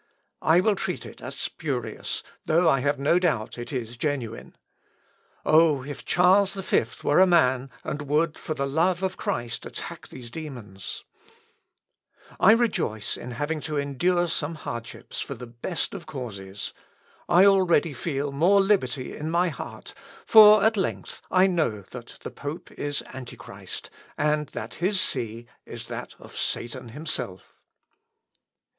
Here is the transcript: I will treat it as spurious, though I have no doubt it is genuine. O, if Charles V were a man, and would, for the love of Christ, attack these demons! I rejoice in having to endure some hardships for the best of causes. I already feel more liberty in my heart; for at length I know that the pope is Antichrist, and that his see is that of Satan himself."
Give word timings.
I 0.41 0.61
will 0.61 0.73
treat 0.75 1.05
it 1.05 1.21
as 1.21 1.35
spurious, 1.35 2.23
though 2.47 2.67
I 2.67 2.79
have 2.79 2.97
no 2.97 3.19
doubt 3.19 3.59
it 3.59 3.71
is 3.71 3.97
genuine. 3.97 4.57
O, 5.45 5.83
if 5.83 6.03
Charles 6.05 6.53
V 6.55 6.85
were 7.03 7.19
a 7.19 7.27
man, 7.27 7.69
and 7.83 8.01
would, 8.09 8.35
for 8.35 8.55
the 8.55 8.65
love 8.65 9.03
of 9.03 9.15
Christ, 9.15 9.63
attack 9.63 10.07
these 10.07 10.31
demons! 10.31 11.03
I 12.39 12.53
rejoice 12.53 13.15
in 13.15 13.29
having 13.33 13.61
to 13.61 13.77
endure 13.77 14.27
some 14.27 14.55
hardships 14.55 15.21
for 15.21 15.35
the 15.35 15.45
best 15.45 15.93
of 15.93 16.07
causes. 16.07 16.73
I 17.29 17.45
already 17.45 17.93
feel 17.93 18.31
more 18.31 18.59
liberty 18.59 19.15
in 19.15 19.29
my 19.29 19.49
heart; 19.49 19.93
for 20.25 20.63
at 20.63 20.77
length 20.77 21.21
I 21.29 21.45
know 21.45 21.83
that 21.91 22.17
the 22.23 22.31
pope 22.31 22.71
is 22.71 23.03
Antichrist, 23.13 23.91
and 24.17 24.47
that 24.47 24.73
his 24.81 24.99
see 24.99 25.45
is 25.67 25.89
that 25.89 26.15
of 26.17 26.35
Satan 26.35 26.89
himself." 26.89 27.53